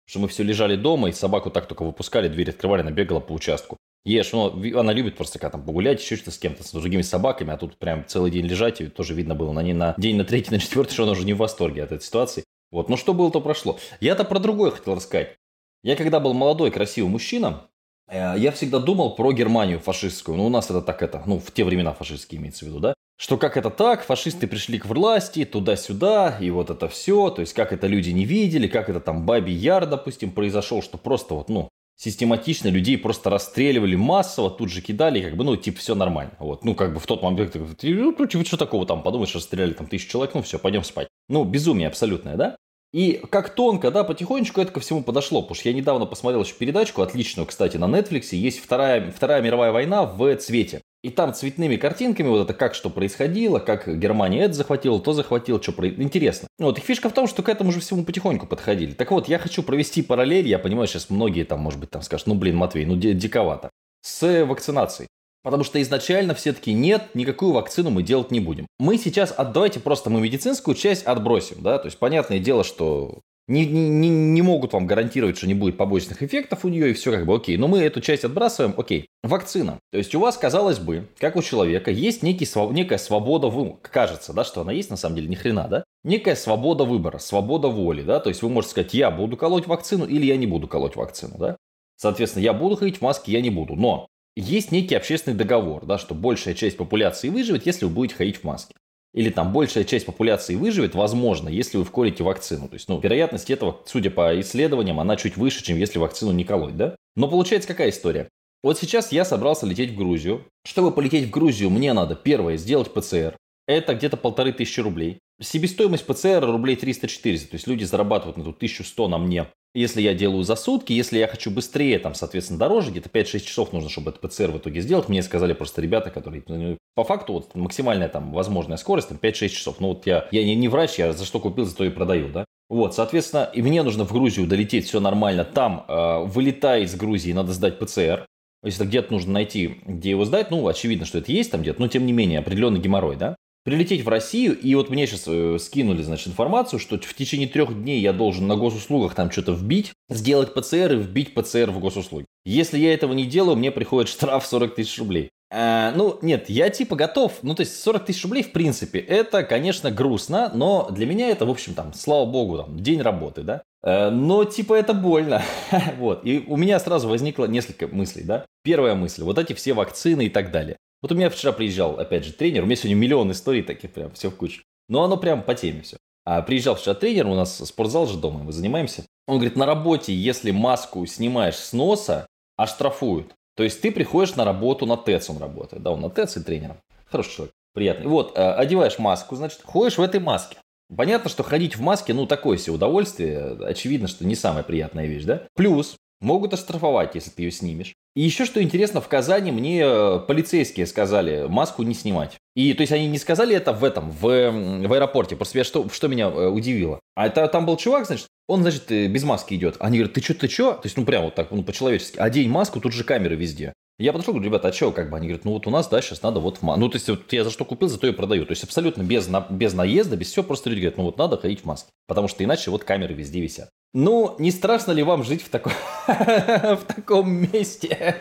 что 0.06 0.20
мы 0.20 0.28
все 0.28 0.44
лежали 0.44 0.76
дома, 0.76 1.10
и 1.10 1.12
собаку 1.12 1.50
так 1.50 1.68
только 1.68 1.84
выпускали, 1.84 2.28
дверь 2.28 2.50
открывали, 2.50 2.82
она 2.82 2.92
бегала 2.92 3.20
по 3.20 3.34
участку. 3.34 3.78
Ешь, 4.06 4.34
ну, 4.34 4.48
она 4.78 4.92
любит 4.92 5.16
просто 5.16 5.40
как 5.40 5.54
там 5.54 5.64
погулять, 5.64 6.02
еще 6.02 6.18
что-то 6.18 6.32
с 6.32 6.38
кем-то, 6.38 6.64
с 6.64 6.72
другими 6.72 7.02
собаками, 7.02 7.54
а 7.54 7.58
тут 7.58 7.78
прям 7.78 8.06
целый 8.06 8.32
день 8.32 8.46
лежать, 8.46 8.82
и 8.82 8.88
тоже 8.88 9.14
видно 9.14 9.34
было 9.34 9.54
на, 9.54 9.62
не 9.62 9.74
на 9.74 9.96
день, 9.98 10.18
на 10.18 10.26
третий, 10.26 10.52
на 10.52 10.60
четвертый, 10.60 10.94
что 10.94 11.04
она 11.04 11.14
уже 11.14 11.26
не 11.26 11.34
в 11.34 11.38
восторге 11.38 11.84
от 11.84 11.94
этой 11.94 12.04
ситуации. 12.04 12.44
Вот, 12.70 12.90
ну 12.90 12.98
что 12.98 13.14
было, 13.14 13.32
то 13.32 13.40
прошло. 13.40 13.80
Я-то 14.02 14.26
про 14.26 14.40
другое 14.40 14.72
хотел 14.72 14.96
рассказать. 14.96 15.38
Я 15.84 15.96
когда 15.96 16.20
был 16.20 16.34
молодой, 16.34 16.72
красивый 16.72 17.10
мужчина, 17.10 17.70
э, 18.10 18.36
я 18.38 18.52
всегда 18.52 18.80
думал 18.80 19.16
про 19.16 19.32
Германию 19.32 19.80
фашистскую. 19.80 20.38
Ну, 20.38 20.48
у 20.48 20.50
нас 20.50 20.70
это 20.70 20.82
так 20.82 21.02
это, 21.02 21.24
ну, 21.26 21.40
в 21.40 21.52
те 21.52 21.64
времена 21.64 21.94
фашистские 21.94 22.42
имеется 22.42 22.66
в 22.66 22.68
виду, 22.70 22.80
да? 22.80 22.94
Что 23.18 23.38
как 23.38 23.58
это 23.58 23.70
так, 23.70 24.04
фашисты 24.04 24.48
пришли 24.48 24.80
к 24.80 24.86
власти, 24.86 25.46
туда-сюда, 25.46 26.38
и 26.40 26.50
вот 26.50 26.70
это 26.70 26.88
все, 26.88 27.30
то 27.30 27.42
есть 27.42 27.54
как 27.54 27.72
это 27.74 27.88
люди 27.88 28.10
не 28.10 28.26
видели, 28.26 28.68
как 28.68 28.90
это 28.90 29.00
там 29.00 29.26
Баби 29.26 29.52
Яр, 29.52 29.86
допустим, 29.86 30.32
произошел, 30.32 30.82
что 30.82 30.98
просто 30.98 31.36
вот, 31.36 31.50
ну, 31.50 31.70
систематично 31.96 32.68
людей 32.68 32.98
просто 32.98 33.30
расстреливали 33.30 33.96
массово, 33.96 34.50
тут 34.50 34.70
же 34.70 34.82
кидали, 34.82 35.22
как 35.22 35.38
бы, 35.38 35.44
ну, 35.44 35.56
типа, 35.56 35.80
все 35.80 35.96
нормально. 35.96 36.34
Вот, 36.40 36.66
ну, 36.66 36.76
как 36.76 36.94
бы 36.94 37.00
в 37.00 37.06
тот 37.06 37.22
момент, 37.22 37.56
ну, 37.56 38.44
что 38.44 38.58
такого 38.58 38.86
там, 38.86 39.04
подумаешь, 39.04 39.36
расстреляли 39.36 39.74
там 39.74 39.88
тысячу 39.88 40.10
человек, 40.10 40.36
ну, 40.36 40.42
все, 40.42 40.60
пойдем 40.60 40.84
спать. 40.84 41.08
Ну, 41.30 41.44
безумие 41.44 41.88
абсолютное, 41.88 42.36
да? 42.36 42.58
И 42.94 43.20
как 43.32 43.56
тонко, 43.56 43.90
да, 43.90 44.04
потихонечку 44.04 44.62
это 44.62 44.72
ко 44.72 44.80
всему 44.80 45.04
подошло. 45.04 45.42
Потому 45.42 45.56
что 45.56 45.70
я 45.70 45.76
недавно 45.76 46.06
посмотрел 46.06 46.44
еще 46.44 46.54
передачку, 46.54 47.02
отличную, 47.02 47.48
кстати, 47.48 47.78
на 47.78 47.86
Netflix. 47.86 48.36
Есть 48.36 48.60
вторая, 48.64 49.12
вторая 49.12 49.42
мировая 49.42 49.72
война 49.72 50.06
в 50.06 50.36
цвете. 50.36 50.82
И 51.04 51.10
там 51.10 51.34
цветными 51.34 51.76
картинками 51.76 52.30
вот 52.30 52.44
это 52.46 52.54
как 52.54 52.74
что 52.74 52.90
происходило, 52.90 53.60
как 53.60 54.00
Германия 54.00 54.44
это 54.44 54.54
захватила, 54.54 55.02
то 55.02 55.12
захватила, 55.12 55.62
что 55.62 55.74
про... 55.74 55.90
интересно. 55.90 56.48
Вот 56.58 56.80
и 56.80 56.82
фишка 56.82 57.10
в 57.10 57.14
том, 57.14 57.28
что 57.28 57.44
к 57.44 57.50
этому 57.50 57.74
же 57.74 57.82
всему 57.82 58.06
потихоньку 58.06 58.48
подходили. 58.48 58.94
Так 58.94 59.12
вот, 59.12 59.28
я 59.28 59.38
хочу 59.38 59.64
провести 59.64 60.02
параллель, 60.02 60.48
я 60.48 60.60
понимаю, 60.60 60.88
сейчас 60.88 61.10
многие 61.10 61.44
там, 61.44 61.60
может 61.60 61.82
быть, 61.82 61.90
там 61.90 62.02
скажут, 62.04 62.28
ну 62.28 62.36
блин, 62.36 62.56
Матвей, 62.56 62.86
ну 62.86 62.96
диковато, 62.96 63.70
с 64.02 64.46
вакцинацией. 64.46 65.10
Потому 65.44 65.66
что 65.66 65.82
изначально 65.82 66.34
все 66.36 66.54
таки 66.54 66.72
нет, 66.72 67.10
никакую 67.16 67.52
вакцину 67.52 67.90
мы 67.90 68.02
делать 68.02 68.32
не 68.32 68.40
будем. 68.40 68.66
Мы 68.80 68.98
сейчас, 68.98 69.34
от, 69.34 69.52
давайте 69.52 69.82
просто 69.82 70.10
мы 70.10 70.22
медицинскую 70.22 70.74
часть 70.74 71.04
отбросим, 71.04 71.58
да, 71.62 71.80
то 71.80 71.88
есть 71.88 72.00
понятное 72.00 72.40
дело, 72.40 72.64
что 72.64 73.20
не, 73.48 73.66
не, 73.66 74.10
не 74.10 74.42
могут 74.42 74.74
вам 74.74 74.88
гарантировать, 74.88 75.38
что 75.38 75.48
не 75.48 75.54
будет 75.54 75.78
побочных 75.78 76.24
эффектов 76.24 76.64
у 76.64 76.70
нее, 76.70 76.92
и 76.92 76.94
все 76.94 77.12
как 77.12 77.26
бы 77.26 77.36
окей. 77.36 77.58
Но 77.58 77.68
мы 77.68 77.80
эту 77.80 78.00
часть 78.00 78.24
отбрасываем, 78.24 78.74
окей. 78.78 79.08
Вакцина. 79.22 79.80
То 79.92 79.98
есть 79.98 80.16
у 80.16 80.20
вас, 80.20 80.38
казалось 80.38 80.80
бы, 80.80 81.10
как 81.18 81.36
у 81.36 81.42
человека, 81.42 81.92
есть 81.92 82.24
некий, 82.24 82.48
некая 82.74 82.98
свобода 82.98 83.48
выбора. 83.48 83.78
Кажется, 83.82 84.34
да, 84.34 84.44
что 84.44 84.62
она 84.62 84.72
есть, 84.72 84.90
на 84.90 84.96
самом 84.96 85.18
деле, 85.18 85.28
ни 85.28 85.36
хрена, 85.36 85.68
да? 85.68 85.84
Некая 86.04 86.36
свобода 86.36 86.86
выбора, 86.86 87.18
свобода 87.18 87.68
воли, 87.68 88.02
да? 88.02 88.20
То 88.20 88.30
есть 88.30 88.42
вы 88.42 88.50
можете 88.50 88.72
сказать, 88.72 88.94
я 88.94 89.12
буду 89.12 89.36
колоть 89.36 89.68
вакцину 89.68 90.06
или 90.06 90.26
я 90.26 90.38
не 90.38 90.48
буду 90.48 90.68
колоть 90.68 90.96
вакцину, 90.96 91.38
да? 91.38 91.58
Соответственно, 91.98 92.44
я 92.44 92.54
буду 92.54 92.76
ходить 92.76 92.98
в 92.98 93.02
маске, 93.02 93.34
я 93.34 93.42
не 93.42 93.50
буду. 93.50 93.76
Но 93.76 94.08
есть 94.36 94.72
некий 94.72 94.96
общественный 94.96 95.38
договор, 95.38 95.86
да, 95.86 95.98
что 95.98 96.16
большая 96.16 96.54
часть 96.54 96.78
популяции 96.78 97.30
выживет, 97.30 97.66
если 97.66 97.86
вы 97.86 97.92
будете 97.92 98.16
ходить 98.16 98.38
в 98.38 98.44
маске 98.44 98.74
или 99.14 99.30
там 99.30 99.54
большая 99.54 99.84
часть 99.84 100.06
популяции 100.06 100.56
выживет, 100.56 100.96
возможно, 100.96 101.50
если 101.50 101.78
вы 101.78 101.84
вколите 101.84 102.24
вакцину. 102.24 102.68
То 102.68 102.76
есть, 102.76 102.90
ну, 102.90 103.00
вероятность 103.00 103.50
этого, 103.50 103.82
судя 103.86 104.10
по 104.10 104.40
исследованиям, 104.40 105.00
она 105.00 105.16
чуть 105.16 105.38
выше, 105.38 105.64
чем 105.64 105.78
если 105.78 106.00
вакцину 106.00 106.32
не 106.32 106.44
колоть, 106.44 106.76
да? 106.76 106.96
Но 107.16 107.28
получается 107.28 107.68
какая 107.68 107.90
история? 107.90 108.30
Вот 108.64 108.80
сейчас 108.80 109.12
я 109.12 109.26
собрался 109.26 109.66
лететь 109.66 109.92
в 109.92 109.98
Грузию. 109.98 110.46
Чтобы 110.66 110.92
полететь 110.92 111.28
в 111.28 111.30
Грузию, 111.30 111.70
мне 111.70 111.94
надо, 111.94 112.16
первое, 112.16 112.58
сделать 112.58 112.94
ПЦР. 112.94 113.36
Это 113.68 113.96
где-то 113.96 114.18
полторы 114.18 114.52
тысячи 114.52 114.80
рублей. 114.80 115.20
себестоимость 115.42 116.06
ПЦР 116.06 116.46
рублей 116.46 116.76
300-400, 116.76 117.48
то 117.48 117.54
есть 117.56 117.68
люди 117.68 117.84
зарабатывают 117.84 118.38
на 118.38 118.42
эту 118.42 118.52
1100 118.52 119.08
на 119.08 119.18
мне. 119.18 119.48
Если 119.76 120.02
я 120.02 120.14
делаю 120.14 120.44
за 120.44 120.56
сутки, 120.56 120.94
если 120.94 121.18
я 121.18 121.28
хочу 121.28 121.50
быстрее, 121.50 121.98
там, 121.98 122.14
соответственно, 122.14 122.60
дороже, 122.60 122.92
где-то 122.92 123.10
5-6 123.10 123.40
часов 123.40 123.74
нужно, 123.74 123.90
чтобы 123.90 124.12
этот 124.12 124.22
ПЦР 124.22 124.52
в 124.52 124.58
итоге 124.60 124.82
сделать. 124.82 125.10
Мне 125.10 125.24
сказали 125.24 125.54
просто 125.54 125.82
ребята, 125.82 126.12
которые, 126.12 126.44
ну, 126.48 126.78
по 126.94 127.04
факту, 127.04 127.34
вот 127.34 127.56
максимальная 127.56 128.08
там 128.08 128.34
возможная 128.34 128.78
скорость, 128.78 129.10
там, 129.10 129.18
5-6 129.18 129.50
часов. 129.50 129.80
Ну, 129.80 129.90
вот 129.90 130.06
я, 130.06 130.28
я 130.32 130.44
не, 130.44 130.56
не 130.56 130.68
врач, 130.68 131.00
я 131.00 131.12
за 131.14 131.26
что 131.26 131.40
купил, 131.40 131.66
за 131.66 131.76
то 131.76 131.86
и 131.86 131.90
продаю, 131.90 132.30
да. 132.30 132.46
Вот, 132.70 132.94
соответственно, 132.94 133.50
и 133.52 133.64
мне 133.64 133.82
нужно 133.82 134.06
в 134.06 134.12
Грузию 134.14 134.46
долететь, 134.46 134.86
все 134.86 135.00
нормально. 135.00 135.44
Там, 135.44 135.86
э, 135.88 136.24
вылетая 136.26 136.82
из 136.82 136.94
Грузии, 136.96 137.32
надо 137.32 137.52
сдать 137.54 137.80
ПЦР. 137.80 138.28
Если 138.64 138.86
где-то 138.86 139.12
нужно 139.12 139.34
найти, 139.34 139.80
где 139.86 140.12
его 140.12 140.24
сдать, 140.24 140.52
ну, 140.52 140.68
очевидно, 140.68 141.06
что 141.06 141.18
это 141.18 141.32
есть 141.32 141.50
там 141.50 141.62
где-то, 141.62 141.82
но 141.82 141.88
тем 141.88 142.06
не 142.06 142.14
менее, 142.14 142.40
определенный 142.40 142.80
геморрой, 142.80 143.16
да 143.16 143.36
прилететь 143.64 144.04
в 144.04 144.10
Россию, 144.10 144.58
и 144.60 144.76
вот 144.76 144.90
мне 144.90 145.08
сейчас 145.08 145.24
э, 145.28 145.58
скинули, 145.60 146.02
значит, 146.02 146.28
информацию, 146.28 146.80
что 146.80 146.98
в 146.98 147.14
течение 147.14 147.48
трех 147.48 147.74
дней 147.74 148.00
я 148.02 148.14
должен 148.14 148.48
на 148.48 148.56
госуслугах 148.56 149.16
там 149.16 149.32
что-то 149.32 149.54
вбить, 149.54 149.94
сделать 150.10 150.54
ПЦР 150.54 150.94
и 150.94 150.98
вбить 150.98 151.34
ПЦР 151.34 151.72
в 151.72 151.80
госуслуги. 151.80 152.26
Если 152.46 152.78
я 152.78 152.94
этого 152.94 153.14
не 153.14 153.26
делаю, 153.26 153.56
мне 153.56 153.72
приходит 153.72 154.10
штраф 154.10 154.46
40 154.46 154.76
тысяч 154.76 155.00
рублей. 155.00 155.30
А, 155.56 155.94
ну, 155.96 156.18
нет, 156.24 156.50
я 156.50 156.70
типа 156.70 156.96
готов. 156.96 157.34
Ну, 157.44 157.54
то 157.54 157.62
есть 157.62 157.80
40 157.82 158.06
тысяч 158.06 158.24
рублей, 158.24 158.42
в 158.42 158.52
принципе, 158.52 159.00
это, 159.00 159.44
конечно, 159.44 159.92
грустно, 159.92 160.52
но 160.54 160.90
для 160.90 161.06
меня 161.06 161.30
это, 161.30 161.46
в 161.46 161.52
общем, 161.52 161.76
там, 161.76 161.94
слава 161.94 162.26
богу, 162.26 162.58
там, 162.58 162.80
день 162.80 163.02
работы, 163.02 163.44
да. 163.44 163.62
А, 163.84 164.10
но, 164.10 164.46
типа, 164.46 164.74
это 164.74 164.94
больно. 164.94 165.44
вот. 165.98 166.26
И 166.26 166.44
у 166.48 166.58
меня 166.58 166.80
сразу 166.80 167.08
возникло 167.08 167.46
несколько 167.46 167.88
мыслей, 167.88 168.24
да. 168.24 168.46
Первая 168.64 168.96
мысль, 168.96 169.24
вот 169.24 169.38
эти 169.38 169.54
все 169.54 169.74
вакцины 169.74 170.26
и 170.26 170.30
так 170.30 170.52
далее. 170.52 170.78
Вот 171.04 171.12
у 171.12 171.16
меня 171.16 171.30
вчера 171.30 171.52
приезжал, 171.52 172.00
опять 172.00 172.24
же, 172.24 172.32
тренер, 172.32 172.64
у 172.64 172.66
меня 172.66 172.78
сегодня 172.78 172.96
миллион 172.96 173.30
историй 173.30 173.62
таких 173.62 173.92
прям, 173.92 174.12
все 174.12 174.32
в 174.32 174.38
кучу. 174.38 174.64
Но 174.88 175.04
оно 175.04 175.18
прям 175.18 175.44
по 175.44 175.54
теме 175.54 175.82
все. 175.82 175.98
А 176.24 176.42
приезжал 176.42 176.76
вчера 176.76 176.96
тренер, 176.96 177.28
у 177.28 177.36
нас 177.36 177.58
спортзал 177.58 178.08
же 178.08 178.18
дома, 178.18 178.42
мы 178.42 178.54
занимаемся. 178.54 179.04
Он 179.28 179.36
говорит, 179.36 179.58
на 179.58 179.66
работе, 179.66 180.16
если 180.16 180.52
маску 180.52 181.06
снимаешь 181.06 181.56
с 181.56 181.74
носа, 181.74 182.26
оштрафуют. 182.56 183.36
То 183.58 183.64
есть 183.64 183.82
ты 183.82 183.92
приходишь 183.92 184.36
на 184.36 184.46
работу, 184.46 184.86
на 184.86 184.96
ТЭЦ 184.96 185.32
он 185.32 185.40
работает, 185.40 185.84
да, 185.84 185.92
он 185.92 186.00
на 186.00 186.10
ТЭЦ 186.10 186.38
и 186.38 186.44
тренером. 186.44 186.78
Хороший 187.12 187.36
человек, 187.36 187.54
приятный. 187.74 188.08
Вот, 188.08 188.38
э, 188.38 188.54
одеваешь 188.54 188.98
маску, 188.98 189.36
значит, 189.36 189.60
ходишь 189.62 189.98
в 189.98 190.02
этой 190.02 190.22
маске. 190.22 190.56
Понятно, 190.96 191.30
что 191.30 191.44
ходить 191.44 191.76
в 191.76 191.82
маске, 191.82 192.14
ну, 192.14 192.26
такое 192.28 192.58
себе 192.58 192.76
удовольствие. 192.76 193.58
Очевидно, 193.62 194.08
что 194.08 194.26
не 194.26 194.36
самая 194.36 194.64
приятная 194.64 195.06
вещь, 195.08 195.26
да? 195.26 195.48
Плюс, 195.54 195.98
могут 196.24 196.54
оштрафовать, 196.54 197.16
если 197.16 197.30
ты 197.30 197.44
ее 197.44 197.52
снимешь. 197.52 197.94
И 198.16 198.22
еще 198.22 198.46
что 198.46 198.62
интересно, 198.62 199.02
в 199.02 199.08
Казани 199.08 199.52
мне 199.52 199.82
э, 199.84 200.20
полицейские 200.28 200.86
сказали 200.86 201.46
маску 201.48 201.84
не 201.84 201.94
снимать. 201.94 202.38
И 202.56 202.74
то 202.74 202.82
есть 202.82 202.94
они 202.94 203.08
не 203.08 203.18
сказали 203.18 203.56
это 203.56 203.74
в 203.74 203.84
этом, 203.84 204.12
в, 204.12 204.22
в 204.22 204.94
аэропорте. 204.94 205.36
Просто 205.36 205.58
я, 205.58 205.64
что, 205.64 205.90
что 205.90 206.08
меня 206.08 206.28
э, 206.28 206.48
удивило. 206.48 207.00
А 207.16 207.28
это 207.28 207.48
там 207.48 207.66
был 207.66 207.78
чувак, 207.78 208.06
значит, 208.06 208.28
он, 208.48 208.62
значит, 208.62 208.92
э, 208.92 209.08
без 209.08 209.24
маски 209.24 209.54
идет. 209.54 209.78
Они 209.80 209.98
говорят, 209.98 210.14
ты 210.14 210.22
что, 210.22 210.34
ты 210.34 210.48
что? 210.48 210.74
То 210.74 210.86
есть, 210.86 210.98
ну, 210.98 211.06
прям 211.06 211.24
вот 211.24 211.36
так, 211.36 211.52
ну, 211.52 211.64
по-человечески. 211.64 212.18
Одень 212.18 212.50
маску, 212.50 212.80
тут 212.80 212.94
же 212.94 213.04
камеры 213.04 213.36
везде. 213.36 213.74
Я 214.00 214.12
подошел, 214.12 214.34
говорю, 214.34 214.50
ребята, 214.50 214.70
а 214.70 214.74
что, 214.74 214.92
как 214.92 215.10
бы, 215.10 215.18
они 215.18 215.28
говорят, 215.28 215.46
ну 215.46 215.52
вот 215.52 215.68
у 215.68 215.70
нас, 215.70 215.88
да, 215.88 216.02
сейчас 216.02 216.24
надо 216.24 216.40
вот 216.40 216.58
в 216.58 216.62
маске. 216.64 216.80
Ну, 216.80 216.90
то 216.90 216.96
есть, 216.96 217.08
вот 217.10 217.32
я 217.32 217.44
за 217.44 217.52
что 217.52 217.64
купил, 217.64 217.88
за 217.88 218.00
то 218.00 218.08
и 218.08 218.12
продаю. 218.12 218.46
То 218.46 218.52
есть, 218.52 218.64
абсолютно 218.64 219.04
без, 219.04 219.28
на, 219.28 219.46
без 219.50 219.74
наезда, 219.74 220.18
без 220.18 220.32
всего, 220.32 220.44
просто 220.44 220.70
люди 220.70 220.82
говорят, 220.82 220.98
ну 220.98 221.04
вот 221.04 221.18
надо 221.18 221.38
ходить 221.38 221.62
в 221.62 221.66
маске. 221.66 221.90
Потому 222.08 222.28
что 222.28 222.44
иначе 222.44 222.72
вот 222.72 222.84
камеры 222.84 223.14
везде 223.14 223.40
висят. 223.40 223.70
Ну, 223.94 224.36
не 224.40 224.52
страшно 224.52 224.92
ли 224.92 225.04
вам 225.04 225.24
жить 225.24 225.44
в, 225.44 225.50
таком 225.50 225.74
в 226.08 226.82
таком 226.88 227.32
месте? 227.32 228.18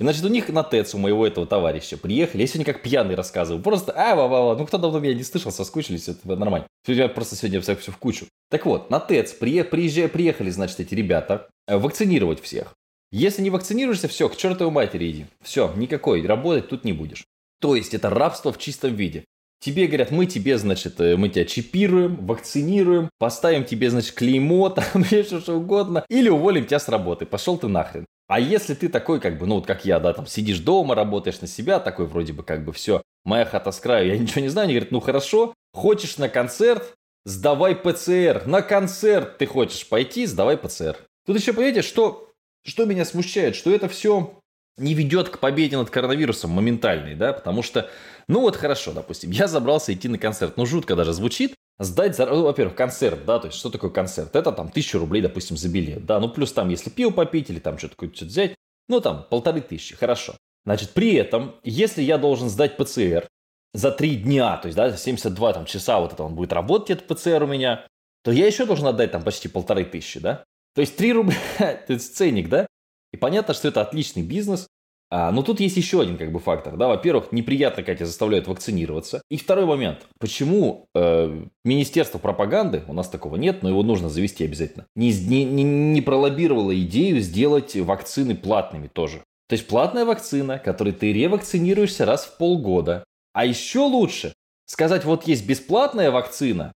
Значит, 0.00 0.24
у 0.24 0.28
них 0.28 0.48
на 0.48 0.64
ТЭЦ 0.64 0.94
у 0.94 0.98
моего 0.98 1.24
этого 1.24 1.46
товарища 1.46 1.96
приехали. 1.96 2.42
Я 2.42 2.48
сегодня 2.48 2.72
как 2.72 2.82
пьяный 2.82 3.14
рассказываю. 3.14 3.62
Просто, 3.62 3.92
а, 3.92 4.16
ва, 4.16 4.26
ва, 4.26 4.42
ва. 4.48 4.56
Ну, 4.56 4.66
кто 4.66 4.78
давно 4.78 4.98
меня 4.98 5.14
не 5.14 5.22
слышал, 5.22 5.52
соскучились, 5.52 6.08
это 6.08 6.34
нормально. 6.34 6.66
Я 6.86 7.08
просто 7.08 7.36
сегодня 7.36 7.60
все, 7.60 7.76
все 7.76 7.92
в 7.92 7.98
кучу. 7.98 8.26
Так 8.52 8.66
вот, 8.66 8.90
на 8.90 9.00
ТЭЦ 9.00 9.32
приезжали, 9.32 10.08
приехали, 10.08 10.50
значит, 10.50 10.78
эти 10.78 10.94
ребята 10.94 11.48
э, 11.66 11.78
вакцинировать 11.78 12.42
всех. 12.42 12.74
Если 13.10 13.40
не 13.40 13.48
вакцинируешься, 13.48 14.08
все, 14.08 14.28
к 14.28 14.36
чертовой 14.36 14.70
матери 14.70 15.10
иди. 15.10 15.26
Все, 15.40 15.72
никакой, 15.74 16.26
работать 16.26 16.68
тут 16.68 16.84
не 16.84 16.92
будешь. 16.92 17.24
То 17.62 17.74
есть 17.76 17.94
это 17.94 18.10
рабство 18.10 18.52
в 18.52 18.58
чистом 18.58 18.94
виде. 18.94 19.24
Тебе 19.58 19.86
говорят, 19.86 20.10
мы 20.10 20.26
тебе, 20.26 20.58
значит, 20.58 21.00
э, 21.00 21.16
мы 21.16 21.30
тебя 21.30 21.46
чипируем, 21.46 22.26
вакцинируем, 22.26 23.08
поставим 23.18 23.64
тебе, 23.64 23.88
значит, 23.88 24.12
клеймо, 24.12 24.68
там, 24.92 25.00
еще 25.00 25.40
что 25.40 25.54
угодно, 25.54 26.04
или 26.10 26.28
уволим 26.28 26.66
тебя 26.66 26.78
с 26.78 26.90
работы, 26.90 27.24
пошел 27.24 27.56
ты 27.56 27.68
нахрен. 27.68 28.04
А 28.28 28.38
если 28.38 28.74
ты 28.74 28.90
такой, 28.90 29.20
как 29.20 29.38
бы, 29.38 29.46
ну 29.46 29.54
вот 29.54 29.66
как 29.66 29.86
я, 29.86 29.98
да, 29.98 30.12
там 30.12 30.26
сидишь 30.26 30.58
дома, 30.58 30.94
работаешь 30.94 31.40
на 31.40 31.46
себя, 31.46 31.80
такой 31.80 32.04
вроде 32.04 32.34
бы 32.34 32.42
как 32.42 32.66
бы 32.66 32.74
все, 32.74 33.00
моя 33.24 33.46
хата 33.46 33.72
с 33.72 33.80
краю, 33.80 34.08
я 34.08 34.18
ничего 34.18 34.42
не 34.42 34.48
знаю, 34.48 34.66
они 34.66 34.74
говорят, 34.74 34.92
ну 34.92 35.00
хорошо, 35.00 35.54
хочешь 35.72 36.18
на 36.18 36.28
концерт, 36.28 36.94
сдавай 37.24 37.76
ПЦР, 37.76 38.44
на 38.46 38.62
концерт 38.62 39.38
ты 39.38 39.46
хочешь 39.46 39.88
пойти, 39.88 40.26
сдавай 40.26 40.56
ПЦР. 40.56 40.96
Тут 41.26 41.38
еще, 41.38 41.52
понимаете, 41.52 41.82
что, 41.82 42.30
что 42.64 42.84
меня 42.84 43.04
смущает, 43.04 43.54
что 43.54 43.70
это 43.70 43.88
все 43.88 44.38
не 44.76 44.94
ведет 44.94 45.28
к 45.28 45.38
победе 45.38 45.76
над 45.76 45.90
коронавирусом 45.90 46.50
моментальной, 46.50 47.14
да, 47.14 47.32
потому 47.32 47.62
что, 47.62 47.90
ну 48.26 48.40
вот 48.40 48.56
хорошо, 48.56 48.92
допустим, 48.92 49.30
я 49.30 49.46
забрался 49.46 49.92
идти 49.92 50.08
на 50.08 50.18
концерт, 50.18 50.56
ну 50.56 50.66
жутко 50.66 50.96
даже 50.96 51.12
звучит, 51.12 51.54
сдать, 51.78 52.16
за, 52.16 52.26
ну, 52.26 52.42
во-первых, 52.42 52.74
концерт, 52.74 53.24
да, 53.26 53.38
то 53.38 53.48
есть 53.48 53.58
что 53.58 53.70
такое 53.70 53.90
концерт? 53.90 54.34
Это 54.34 54.50
там 54.50 54.70
тысячу 54.70 54.98
рублей, 54.98 55.20
допустим, 55.20 55.56
за 55.56 55.68
билет, 55.68 56.06
да, 56.06 56.20
ну 56.20 56.28
плюс 56.28 56.52
там, 56.52 56.70
если 56.70 56.90
пиво 56.90 57.10
попить 57.10 57.50
или 57.50 57.58
там 57.58 57.78
что-то 57.78 57.96
что 58.14 58.24
взять, 58.24 58.54
ну 58.88 59.00
там 59.00 59.26
полторы 59.28 59.60
тысячи, 59.60 59.94
хорошо. 59.94 60.34
Значит, 60.64 60.90
при 60.90 61.14
этом, 61.14 61.56
если 61.64 62.02
я 62.02 62.18
должен 62.18 62.48
сдать 62.48 62.76
ПЦР 62.76 63.28
за 63.74 63.90
три 63.90 64.16
дня, 64.16 64.56
то 64.56 64.66
есть, 64.66 64.76
да, 64.76 64.96
72 64.96 65.52
там, 65.52 65.64
часа 65.64 66.00
вот 66.00 66.12
это 66.12 66.22
он 66.22 66.34
будет 66.34 66.52
работать, 66.52 66.90
этот 66.90 67.06
ПЦР 67.06 67.42
у 67.44 67.46
меня, 67.46 67.86
то 68.22 68.30
я 68.30 68.46
еще 68.46 68.66
должен 68.66 68.86
отдать 68.86 69.12
там 69.12 69.22
почти 69.22 69.48
полторы 69.48 69.84
тысячи, 69.84 70.20
да? 70.20 70.44
То 70.74 70.80
есть 70.80 70.96
3 70.96 71.12
рубля, 71.12 71.36
это 71.58 71.98
ценник, 71.98 72.48
да? 72.48 72.66
И 73.12 73.16
понятно, 73.16 73.54
что 73.54 73.68
это 73.68 73.80
отличный 73.80 74.22
бизнес, 74.22 74.66
а, 75.14 75.30
но 75.30 75.42
тут 75.42 75.60
есть 75.60 75.76
еще 75.76 76.00
один 76.00 76.16
как 76.16 76.32
бы 76.32 76.38
фактор. 76.38 76.78
Да? 76.78 76.88
Во-первых, 76.88 77.32
неприятно, 77.32 77.82
как 77.82 77.98
тебя 77.98 78.06
заставляют 78.06 78.46
вакцинироваться. 78.46 79.20
И 79.30 79.36
второй 79.36 79.66
момент. 79.66 80.06
Почему 80.18 80.86
э, 80.94 81.44
Министерство 81.66 82.18
пропаганды, 82.18 82.82
у 82.88 82.94
нас 82.94 83.10
такого 83.10 83.36
нет, 83.36 83.62
но 83.62 83.68
его 83.68 83.82
нужно 83.82 84.08
завести 84.08 84.44
обязательно, 84.44 84.86
не, 84.96 85.12
не, 85.12 85.44
не 85.44 86.00
пролоббировало 86.00 86.74
идею 86.80 87.20
сделать 87.20 87.76
вакцины 87.76 88.34
платными 88.34 88.88
тоже. 88.88 89.18
То 89.50 89.52
есть 89.52 89.66
платная 89.66 90.06
вакцина, 90.06 90.58
которой 90.58 90.94
ты 90.94 91.12
ревакцинируешься 91.12 92.06
раз 92.06 92.24
в 92.24 92.38
полгода. 92.38 93.04
А 93.32 93.44
еще 93.44 93.80
лучше 93.80 94.34
сказать, 94.66 95.04
вот 95.04 95.26
есть 95.26 95.46
бесплатная 95.46 96.10
вакцина, 96.10 96.72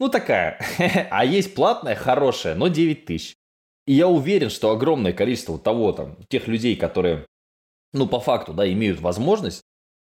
ну 0.00 0.08
такая, 0.08 0.60
а 1.10 1.24
есть 1.24 1.54
платная 1.54 1.94
хорошая, 1.94 2.54
но 2.54 2.68
9 2.68 3.04
тысяч. 3.04 3.34
И 3.86 3.92
я 3.92 4.08
уверен, 4.08 4.50
что 4.50 4.70
огромное 4.70 5.12
количество 5.12 5.58
того, 5.58 5.92
там, 5.92 6.16
тех 6.28 6.48
людей, 6.48 6.74
которые 6.74 7.26
ну, 7.94 8.06
по 8.06 8.20
факту, 8.20 8.52
да, 8.52 8.70
имеют 8.70 9.00
возможность, 9.00 9.62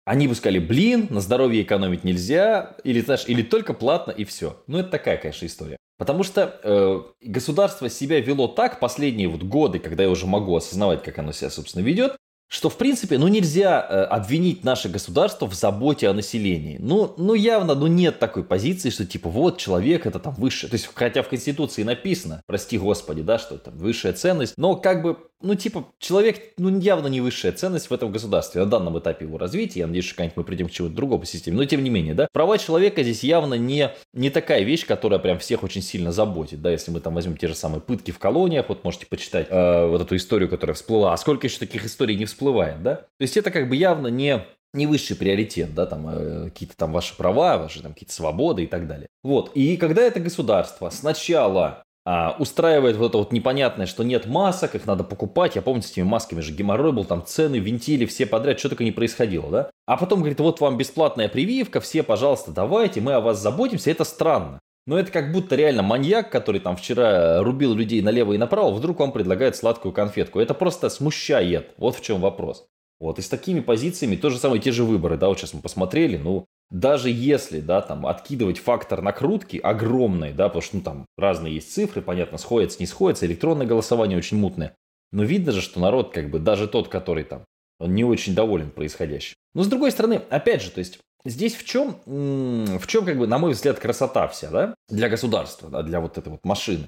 они 0.04 0.28
бы 0.28 0.34
сказали, 0.34 0.58
блин, 0.58 1.08
на 1.10 1.20
здоровье 1.20 1.62
экономить 1.62 2.04
нельзя, 2.04 2.76
или, 2.84 3.00
знаешь, 3.00 3.24
или 3.26 3.42
только 3.42 3.74
платно 3.74 4.12
и 4.12 4.24
все. 4.24 4.62
Ну, 4.66 4.78
это 4.78 4.90
такая, 4.90 5.16
конечно, 5.16 5.46
история. 5.46 5.76
Потому 5.98 6.22
что 6.22 6.60
э, 6.62 7.02
государство 7.22 7.88
себя 7.88 8.20
вело 8.20 8.48
так 8.48 8.80
последние 8.80 9.28
вот 9.28 9.42
годы, 9.42 9.78
когда 9.78 10.04
я 10.04 10.10
уже 10.10 10.26
могу 10.26 10.54
осознавать, 10.56 11.02
как 11.02 11.18
оно 11.18 11.32
себя, 11.32 11.50
собственно, 11.50 11.82
ведет, 11.82 12.16
что, 12.50 12.68
в 12.68 12.76
принципе, 12.76 13.16
ну 13.16 13.28
нельзя 13.28 13.86
э, 13.88 14.02
обвинить 14.02 14.64
наше 14.64 14.88
государство 14.88 15.46
в 15.46 15.54
заботе 15.54 16.08
о 16.08 16.12
населении. 16.12 16.78
Ну, 16.80 17.14
ну 17.16 17.34
явно, 17.34 17.76
ну 17.76 17.86
нет 17.86 18.18
такой 18.18 18.42
позиции, 18.42 18.90
что 18.90 19.06
типа 19.06 19.28
вот 19.30 19.58
человек 19.58 20.04
это 20.04 20.18
там 20.18 20.34
высшее. 20.34 20.68
То 20.68 20.74
есть, 20.74 20.90
хотя 20.92 21.22
в 21.22 21.28
Конституции 21.28 21.84
написано, 21.84 22.42
прости 22.46 22.76
господи, 22.76 23.22
да, 23.22 23.38
что 23.38 23.54
это 23.54 23.70
высшая 23.70 24.14
ценность, 24.14 24.54
но 24.56 24.74
как 24.74 25.02
бы, 25.02 25.16
ну 25.42 25.54
типа, 25.54 25.86
человек, 25.98 26.52
ну 26.58 26.78
явно 26.78 27.06
не 27.06 27.20
высшая 27.20 27.52
ценность 27.52 27.88
в 27.88 27.94
этом 27.94 28.12
государстве, 28.12 28.62
на 28.62 28.66
данном 28.66 28.98
этапе 28.98 29.24
его 29.24 29.38
развития. 29.38 29.80
Я 29.80 29.86
надеюсь, 29.86 30.04
что 30.04 30.14
когда-нибудь 30.14 30.36
мы 30.36 30.44
придем 30.44 30.68
к 30.68 30.70
чему-то 30.70 30.94
другому 30.94 31.24
системе. 31.24 31.56
Но 31.56 31.64
тем 31.64 31.82
не 31.82 31.90
менее, 31.90 32.14
да, 32.14 32.28
права 32.32 32.58
человека 32.58 33.02
здесь 33.02 33.24
явно 33.24 33.54
не, 33.54 33.90
не 34.12 34.30
такая 34.30 34.62
вещь, 34.62 34.86
которая 34.86 35.18
прям 35.18 35.38
всех 35.38 35.62
очень 35.62 35.82
сильно 35.82 36.12
заботит, 36.12 36.60
да, 36.60 36.70
если 36.70 36.90
мы 36.90 37.00
там 37.00 37.14
возьмем 37.14 37.36
те 37.36 37.48
же 37.48 37.54
самые 37.54 37.80
пытки 37.80 38.10
в 38.10 38.18
колониях, 38.18 38.68
вот 38.68 38.84
можете 38.84 39.06
почитать 39.06 39.46
э, 39.50 39.86
вот 39.86 40.02
эту 40.02 40.16
историю, 40.16 40.48
которая 40.48 40.74
всплыла. 40.74 41.12
А 41.12 41.16
сколько 41.16 41.46
еще 41.46 41.58
таких 41.58 41.84
историй 41.84 42.16
не 42.16 42.26
всплывает, 42.26 42.82
да? 42.82 42.96
То 42.96 43.22
есть 43.22 43.36
это 43.36 43.50
как 43.50 43.68
бы 43.68 43.76
явно 43.76 44.08
не 44.08 44.44
не 44.72 44.86
высший 44.86 45.16
приоритет, 45.16 45.74
да, 45.74 45.86
там 45.86 46.08
э, 46.08 46.44
какие-то 46.44 46.76
там 46.76 46.92
ваши 46.92 47.16
права, 47.16 47.58
ваши 47.58 47.82
там 47.82 47.92
какие-то 47.92 48.14
свободы 48.14 48.64
и 48.64 48.66
так 48.66 48.86
далее. 48.86 49.08
Вот, 49.22 49.50
и 49.54 49.76
когда 49.76 50.02
это 50.02 50.20
государство 50.20 50.90
сначала 50.90 51.82
а, 52.12 52.34
устраивает 52.40 52.96
вот 52.96 53.10
это 53.10 53.18
вот 53.18 53.32
непонятное, 53.32 53.86
что 53.86 54.02
нет 54.02 54.26
масок, 54.26 54.74
их 54.74 54.84
надо 54.84 55.04
покупать, 55.04 55.54
я 55.54 55.62
помню, 55.62 55.80
с 55.80 55.92
этими 55.92 56.02
масками 56.02 56.40
же 56.40 56.52
геморрой 56.52 56.90
был, 56.90 57.04
там 57.04 57.24
цены, 57.24 57.60
винтили, 57.60 58.04
все 58.04 58.26
подряд, 58.26 58.58
что 58.58 58.70
только 58.70 58.82
не 58.82 58.90
происходило, 58.90 59.48
да? 59.48 59.70
А 59.86 59.96
потом 59.96 60.18
говорит, 60.18 60.40
вот 60.40 60.60
вам 60.60 60.76
бесплатная 60.76 61.28
прививка, 61.28 61.80
все, 61.80 62.02
пожалуйста, 62.02 62.50
давайте, 62.50 63.00
мы 63.00 63.12
о 63.12 63.20
вас 63.20 63.40
заботимся, 63.40 63.92
это 63.92 64.02
странно. 64.02 64.58
Но 64.88 64.98
это 64.98 65.12
как 65.12 65.30
будто 65.30 65.54
реально 65.54 65.84
маньяк, 65.84 66.32
который 66.32 66.60
там 66.60 66.76
вчера 66.76 67.44
рубил 67.44 67.74
людей 67.74 68.02
налево 68.02 68.32
и 68.32 68.38
направо, 68.38 68.72
вдруг 68.72 68.98
вам 68.98 69.12
предлагает 69.12 69.54
сладкую 69.54 69.92
конфетку. 69.92 70.40
Это 70.40 70.52
просто 70.52 70.90
смущает. 70.90 71.74
Вот 71.76 71.94
в 71.94 72.00
чем 72.00 72.20
вопрос. 72.20 72.66
Вот, 72.98 73.20
и 73.20 73.22
с 73.22 73.28
такими 73.28 73.60
позициями 73.60 74.16
то 74.16 74.30
же 74.30 74.38
самое, 74.38 74.60
те 74.60 74.72
же 74.72 74.82
выборы, 74.82 75.16
да, 75.16 75.28
вот 75.28 75.38
сейчас 75.38 75.54
мы 75.54 75.60
посмотрели, 75.60 76.16
ну, 76.16 76.46
даже 76.70 77.10
если, 77.10 77.60
да, 77.60 77.80
там, 77.80 78.06
откидывать 78.06 78.58
фактор 78.58 79.02
накрутки 79.02 79.56
огромный, 79.56 80.32
да, 80.32 80.48
потому 80.48 80.62
что, 80.62 80.76
ну, 80.76 80.82
там, 80.82 81.06
разные 81.16 81.54
есть 81.54 81.72
цифры, 81.72 82.02
понятно, 82.02 82.38
сходятся, 82.38 82.78
не 82.80 82.86
сходятся, 82.86 83.26
электронное 83.26 83.66
голосование 83.66 84.16
очень 84.16 84.36
мутное. 84.36 84.76
Но 85.12 85.24
видно 85.24 85.52
же, 85.52 85.60
что 85.60 85.80
народ, 85.80 86.12
как 86.12 86.30
бы, 86.30 86.38
даже 86.38 86.68
тот, 86.68 86.88
который 86.88 87.24
там, 87.24 87.44
он 87.80 87.94
не 87.94 88.04
очень 88.04 88.34
доволен 88.34 88.70
происходящим. 88.70 89.34
Но, 89.54 89.64
с 89.64 89.66
другой 89.66 89.90
стороны, 89.90 90.22
опять 90.30 90.62
же, 90.62 90.70
то 90.70 90.78
есть, 90.78 91.00
Здесь 91.24 91.54
в 91.54 91.64
чем, 91.64 91.98
в 92.06 92.86
чем, 92.86 93.04
как 93.04 93.18
бы, 93.18 93.26
на 93.26 93.38
мой 93.38 93.52
взгляд, 93.52 93.78
красота 93.78 94.26
вся, 94.28 94.50
да, 94.50 94.74
для 94.88 95.08
государства, 95.08 95.68
да, 95.68 95.82
для 95.82 96.00
вот 96.00 96.16
этой 96.16 96.30
вот 96.30 96.44
машины. 96.44 96.86